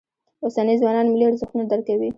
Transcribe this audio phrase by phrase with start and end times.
[0.43, 2.09] اوسني ځوانان ملي ارزښتونه درک کوي.